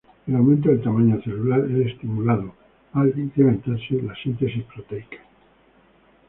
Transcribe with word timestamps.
El 0.25 0.33
aumento 0.35 0.69
del 0.71 0.81
tamaño 0.81 1.21
celular 1.21 1.59
es 1.69 1.91
estimulado 1.93 2.55
al 2.93 3.09
incrementarse 3.19 4.01
la 4.01 4.15
síntesis 4.15 4.63
proteica. 4.63 5.17